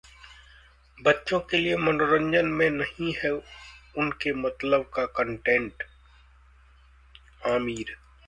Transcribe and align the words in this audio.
बच्चों 0.99 1.39
के 1.39 1.57
लिए 1.57 1.75
मनोरंजन 1.77 2.45
में 2.51 2.69
नहीं 2.69 3.13
है 3.17 3.31
उनके 3.97 4.33
मतलब 4.33 4.89
का 4.95 5.05
कंटेंट: 5.05 5.83
आमिर 7.45 7.95